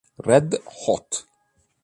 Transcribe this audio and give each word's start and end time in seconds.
Red 0.17 0.57
Hot 0.65 1.29